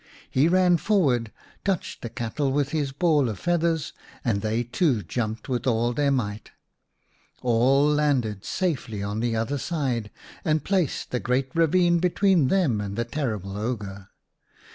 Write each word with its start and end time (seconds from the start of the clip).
He 0.31 0.47
ran 0.47 0.77
forward, 0.77 1.31
touched 1.63 2.01
the 2.01 2.09
cattle 2.09 2.51
with 2.51 2.69
his 2.69 2.91
ball 2.91 3.29
of 3.29 3.37
feathers, 3.37 3.93
and 4.25 4.41
they 4.41 4.63
too 4.63 5.03
jumped 5.03 5.47
with 5.47 5.67
all 5.67 5.93
their 5.93 6.09
might. 6.09 6.49
All 7.43 7.85
landed 7.87 8.43
safely 8.43 9.03
on 9.03 9.19
the 9.19 9.35
other 9.35 9.59
side, 9.59 10.09
and 10.43 10.63
placed 10.63 11.11
the 11.11 11.19
great 11.19 11.51
ravine 11.53 11.99
between 11.99 12.47
them 12.47 12.81
and 12.81 12.95
the 12.95 13.05
terrible 13.05 13.55
ogre. 13.55 14.09